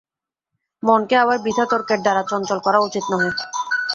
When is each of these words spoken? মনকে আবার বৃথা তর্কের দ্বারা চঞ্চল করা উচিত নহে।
মনকে 0.83 1.15
আবার 1.17 1.37
বৃথা 1.39 1.65
তর্কের 1.71 1.99
দ্বারা 2.01 2.21
চঞ্চল 2.29 2.59
করা 2.65 2.79
উচিত 2.81 3.03
নহে। 3.11 3.31